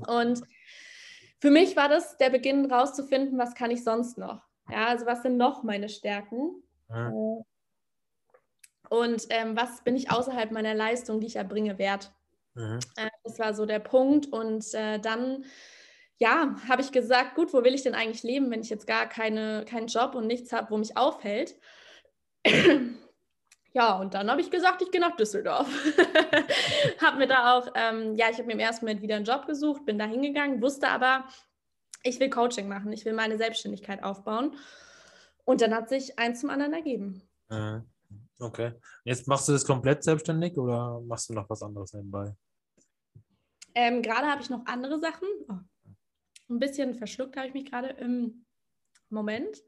[0.07, 0.42] Und
[1.40, 4.42] für mich war das der Beginn rauszufinden, was kann ich sonst noch?
[4.70, 6.62] Ja, also was sind noch meine Stärken?
[6.88, 7.09] Ja.
[7.09, 7.42] Äh,
[8.90, 12.11] und ähm, was bin ich außerhalb meiner Leistung, die ich erbringe, wert?
[12.55, 12.81] Mhm.
[12.96, 14.27] Äh, das war so der Punkt.
[14.27, 15.44] Und äh, dann,
[16.18, 19.07] ja, habe ich gesagt, gut, wo will ich denn eigentlich leben, wenn ich jetzt gar
[19.07, 21.57] keine, keinen Job und nichts habe, wo mich aufhält?
[23.74, 25.68] Ja, und dann habe ich gesagt, ich gehe nach Düsseldorf.
[27.09, 29.47] habe mir da auch, ähm, ja, ich habe mir im ersten Moment wieder einen Job
[29.47, 31.27] gesucht, bin da hingegangen, wusste aber,
[32.03, 34.57] ich will Coaching machen, ich will meine Selbstständigkeit aufbauen.
[35.44, 37.23] Und dann hat sich eins zum anderen ergeben.
[38.38, 38.73] Okay.
[39.05, 42.37] Jetzt machst du das komplett selbstständig oder machst du noch was anderes nebenbei?
[43.75, 45.29] Ähm, gerade habe ich noch andere Sachen.
[45.49, 45.55] Oh,
[46.51, 48.44] ein bisschen verschluckt habe ich mich gerade im
[49.09, 49.62] Moment.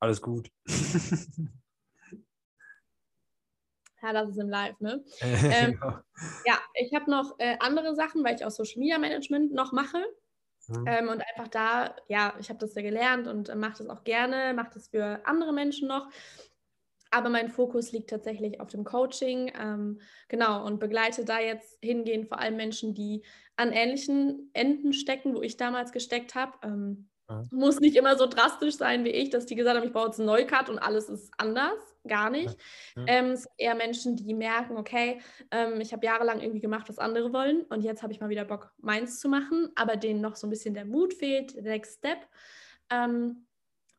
[0.00, 0.50] Alles gut.
[4.02, 5.04] Ja, das ist im Live, ne?
[5.22, 5.78] ähm,
[6.44, 10.02] ja, ich habe noch äh, andere Sachen, weil ich auch Social Media Management noch mache.
[10.68, 10.84] Mhm.
[10.86, 14.04] Ähm, und einfach da, ja, ich habe das ja gelernt und äh, mache das auch
[14.04, 16.08] gerne, mache das für andere Menschen noch.
[17.10, 19.52] Aber mein Fokus liegt tatsächlich auf dem Coaching.
[19.58, 23.22] Ähm, genau, und begleite da jetzt hingehend vor allem Menschen, die
[23.54, 26.52] an ähnlichen Enden stecken, wo ich damals gesteckt habe.
[26.62, 27.08] Ähm.
[27.50, 30.18] Muss nicht immer so drastisch sein wie ich, dass die gesagt haben, ich brauche jetzt
[30.18, 31.78] einen Neucut und alles ist anders.
[32.06, 32.56] Gar nicht.
[32.96, 33.04] Ja.
[33.06, 35.20] Ähm, eher Menschen, die merken, okay,
[35.52, 38.44] ähm, ich habe jahrelang irgendwie gemacht, was andere wollen und jetzt habe ich mal wieder
[38.44, 41.98] Bock, meins zu machen, aber denen noch so ein bisschen der Mut fehlt, der Next
[41.98, 42.18] Step.
[42.90, 43.46] Ähm,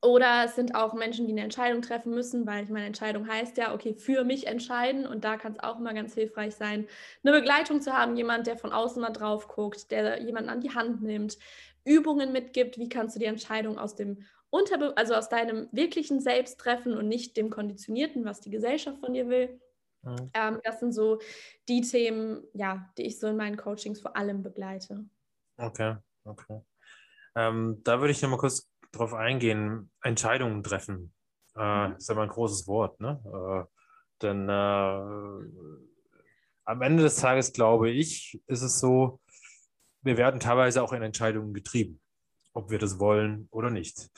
[0.04, 3.58] oder es sind auch Menschen, die eine Entscheidung treffen müssen, weil ich meine, Entscheidung heißt
[3.58, 5.08] ja, okay, für mich entscheiden.
[5.08, 6.88] Und da kann es auch immer ganz hilfreich sein,
[7.24, 10.76] eine Begleitung zu haben, jemand, der von außen mal drauf guckt, der jemanden an die
[10.76, 11.38] Hand nimmt,
[11.86, 16.60] Übungen mitgibt, wie kannst du die Entscheidung aus dem Unterbe also aus deinem wirklichen Selbst
[16.60, 19.60] treffen und nicht dem Konditionierten, was die Gesellschaft von dir will.
[20.04, 20.30] Mhm.
[20.34, 21.20] Ähm, das sind so
[21.68, 25.06] die Themen, ja, die ich so in meinen Coachings vor allem begleite.
[25.58, 26.62] Okay, okay.
[27.36, 31.14] Ähm, da würde ich nochmal kurz drauf eingehen, Entscheidungen treffen.
[31.56, 31.96] Äh, mhm.
[31.96, 33.20] Ist ja mal ein großes Wort, ne?
[33.26, 33.66] Äh,
[34.22, 35.74] denn äh,
[36.66, 39.20] am Ende des Tages, glaube ich, ist es so,
[40.04, 42.00] wir werden teilweise auch in Entscheidungen getrieben,
[42.54, 44.10] ob wir das wollen oder nicht.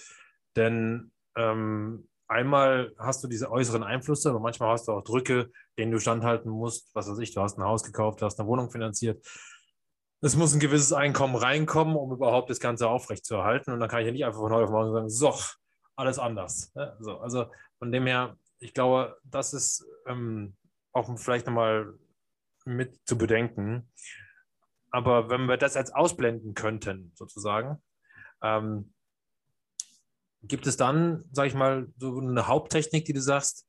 [0.55, 5.91] Denn ähm, einmal hast du diese äußeren Einflüsse, aber manchmal hast du auch Drücke, denen
[5.91, 6.93] du standhalten musst.
[6.93, 9.25] Was weiß ich, du hast ein Haus gekauft, du hast eine Wohnung finanziert
[10.25, 13.71] es muss ein gewisses Einkommen reinkommen, um überhaupt das Ganze aufrechtzuerhalten.
[13.71, 15.33] Und dann kann ich ja nicht einfach von heute auf morgen sagen, so,
[15.95, 16.71] alles anders.
[16.75, 17.45] Ja, so, also
[17.77, 20.55] von dem her, ich glaube, das ist ähm,
[20.93, 21.93] auch vielleicht nochmal
[22.65, 23.91] mit zu bedenken.
[24.95, 27.83] Aber wenn wir das jetzt ausblenden könnten, sozusagen,
[28.41, 28.93] ähm,
[30.41, 33.67] gibt es dann, sage ich mal, so eine Haupttechnik, die du sagst,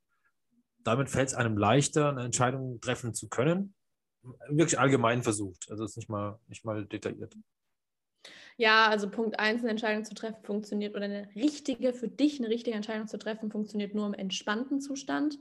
[0.79, 3.75] damit fällt es einem leichter, eine Entscheidung treffen zu können?
[4.49, 5.71] wirklich allgemein versucht.
[5.71, 7.37] Also ist nicht mal, nicht mal detailliert.
[8.57, 12.49] Ja, also Punkt 1, eine Entscheidung zu treffen, funktioniert oder eine richtige, für dich eine
[12.49, 15.39] richtige Entscheidung zu treffen, funktioniert nur im entspannten Zustand.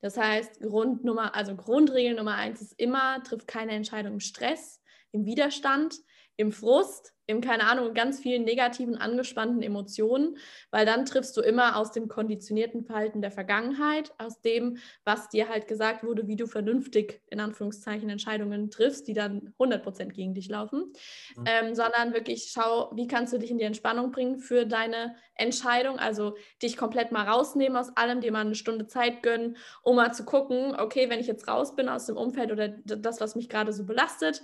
[0.00, 5.24] Das heißt, Grundnummer, also Grundregel Nummer eins ist immer, trifft keine Entscheidung im Stress, im
[5.24, 5.96] Widerstand,
[6.36, 10.38] im Frust, im, keine Ahnung, ganz vielen negativen, angespannten Emotionen,
[10.70, 15.48] weil dann triffst du immer aus dem konditionierten Verhalten der Vergangenheit, aus dem, was dir
[15.48, 20.48] halt gesagt wurde, wie du vernünftig, in Anführungszeichen, Entscheidungen triffst, die dann 100% gegen dich
[20.48, 20.92] laufen,
[21.36, 21.44] mhm.
[21.44, 25.98] ähm, sondern wirklich schau, wie kannst du dich in die Entspannung bringen für deine Entscheidung,
[25.98, 30.14] also dich komplett mal rausnehmen aus allem, dir mal eine Stunde Zeit gönnen, um mal
[30.14, 33.50] zu gucken, okay, wenn ich jetzt raus bin aus dem Umfeld oder das, was mich
[33.50, 34.42] gerade so belastet,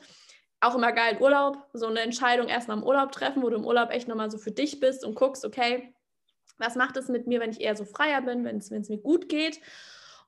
[0.64, 3.66] auch immer geil Urlaub, so eine Entscheidung erst nach dem Urlaub treffen, wo du im
[3.66, 5.94] Urlaub echt nochmal so für dich bist und guckst, okay,
[6.59, 9.29] was macht es mit mir, wenn ich eher so freier bin, wenn es mir gut
[9.29, 9.61] geht.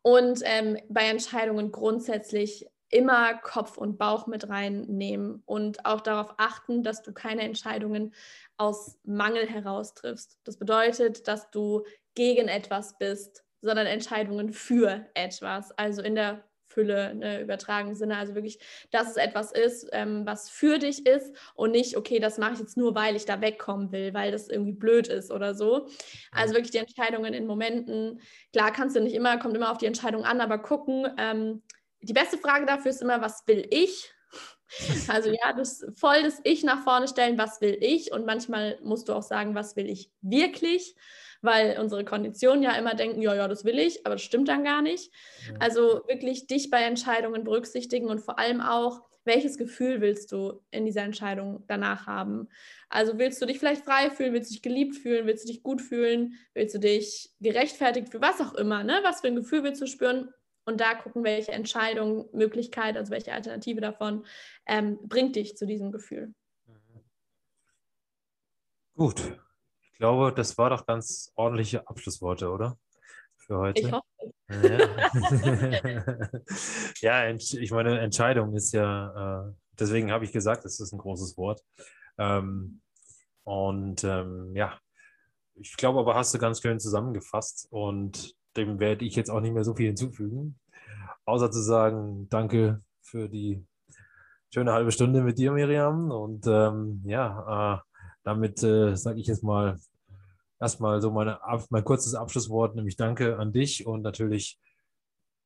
[0.03, 6.83] Und ähm, bei Entscheidungen grundsätzlich immer Kopf und Bauch mit reinnehmen und auch darauf achten,
[6.83, 8.15] dass du keine Entscheidungen
[8.57, 10.39] aus Mangel heraus triffst.
[10.45, 16.45] Das bedeutet, dass du gegen etwas bist, sondern Entscheidungen für etwas, also in der
[16.77, 18.19] Fülle, ne, übertragenen Sinne.
[18.19, 18.59] Also wirklich,
[18.91, 22.59] dass es etwas ist, ähm, was für dich ist und nicht, okay, das mache ich
[22.61, 25.89] jetzt nur, weil ich da wegkommen will, weil das irgendwie blöd ist oder so.
[26.33, 28.21] Also wirklich die Entscheidungen in Momenten,
[28.53, 31.07] klar kannst du nicht immer, kommt immer auf die Entscheidung an, aber gucken.
[31.19, 31.63] Ähm,
[32.03, 34.13] die beste Frage dafür ist immer, was will ich?
[35.09, 38.13] Also ja, das voll das Ich nach vorne stellen, was will ich?
[38.13, 40.97] Und manchmal musst du auch sagen, was will ich wirklich?
[41.43, 44.65] Weil unsere Konditionen ja immer denken, ja, ja, das will ich, aber das stimmt dann
[44.65, 45.13] gar nicht.
[45.59, 50.87] Also wirklich dich bei Entscheidungen berücksichtigen und vor allem auch, welches Gefühl willst du in
[50.87, 52.49] dieser Entscheidung danach haben?
[52.89, 55.63] Also willst du dich vielleicht frei fühlen, willst du dich geliebt fühlen, willst du dich
[55.63, 59.01] gut fühlen, willst du dich gerechtfertigt für was auch immer, ne?
[59.03, 60.33] Was für ein Gefühl willst du spüren?
[60.65, 64.25] Und da gucken, welche Entscheidung, Möglichkeit, also welche Alternative davon
[64.67, 66.33] ähm, bringt dich zu diesem Gefühl.
[68.95, 69.39] Gut,
[69.97, 72.77] ich glaube, das war doch ganz ordentliche Abschlussworte, oder?
[73.39, 73.81] Für heute.
[73.81, 74.05] Ich hoffe.
[77.01, 80.99] Ja, ja ich meine, Entscheidung ist ja, äh, deswegen habe ich gesagt, es ist ein
[80.99, 81.65] großes Wort.
[82.19, 82.83] Ähm,
[83.45, 84.79] und ähm, ja,
[85.55, 89.55] ich glaube aber, hast du ganz schön zusammengefasst und dem werde ich jetzt auch nicht
[89.55, 90.61] mehr so viel hinzufügen,
[91.25, 93.65] außer zu sagen, danke für die
[94.53, 96.11] schöne halbe Stunde mit dir, Miriam.
[96.11, 97.96] Und ähm, ja, äh,
[98.27, 99.79] damit äh, sage ich jetzt mal
[100.61, 101.39] erstmal so meine,
[101.71, 104.59] mein kurzes Abschlusswort, nämlich danke an dich und natürlich,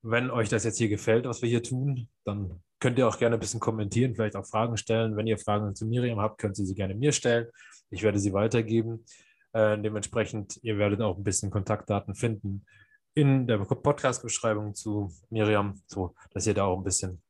[0.02, 3.36] wenn euch das jetzt hier gefällt, was wir hier tun, dann könnt ihr auch gerne
[3.36, 5.14] ein bisschen kommentieren, vielleicht auch Fragen stellen.
[5.14, 7.48] Wenn ihr Fragen zu Miriam habt, könnt ihr sie gerne mir stellen.
[7.90, 9.04] Ich werde sie weitergeben.
[9.52, 12.64] Äh, dementsprechend, ihr werdet auch ein bisschen Kontaktdaten finden
[13.12, 17.20] in der Podcast-Beschreibung zu Miriam, so dass ihr da auch ein bisschen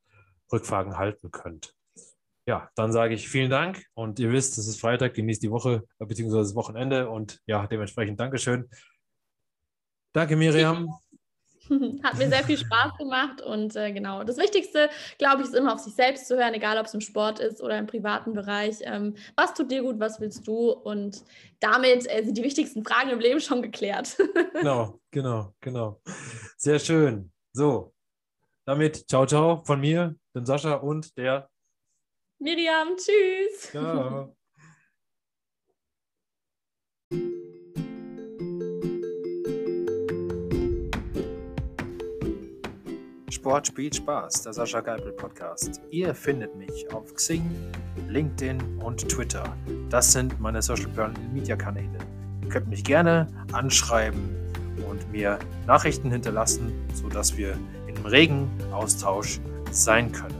[0.53, 1.75] Rückfragen halten könnt.
[2.51, 5.85] Ja, dann sage ich vielen Dank und ihr wisst, es ist Freitag, genießt die Woche
[6.01, 6.39] bzw.
[6.39, 8.69] das Wochenende und ja, dementsprechend Dankeschön.
[10.13, 10.93] Danke, Miriam.
[12.03, 15.75] Hat mir sehr viel Spaß gemacht und äh, genau, das Wichtigste, glaube ich, ist immer
[15.75, 18.79] auf sich selbst zu hören, egal ob es im Sport ist oder im privaten Bereich.
[18.81, 20.73] Ähm, was tut dir gut, was willst du?
[20.73, 21.23] Und
[21.61, 24.19] damit äh, sind die wichtigsten Fragen im Leben schon geklärt.
[24.55, 26.01] genau, genau, genau.
[26.57, 27.31] Sehr schön.
[27.53, 27.95] So,
[28.65, 31.49] damit ciao, ciao von mir, dem Sascha und der
[32.41, 32.97] Miriam.
[32.97, 33.71] Tschüss.
[33.71, 34.35] Ciao.
[43.41, 45.81] Sport spielt Spaß, der Sascha Geipel Podcast.
[45.91, 47.51] Ihr findet mich auf Xing,
[48.09, 49.57] LinkedIn und Twitter.
[49.89, 50.91] Das sind meine Social
[51.33, 51.99] Media Kanäle.
[52.43, 54.29] Ihr könnt mich gerne anschreiben
[54.91, 60.40] und mir Nachrichten hinterlassen, sodass wir im regen Austausch sein können.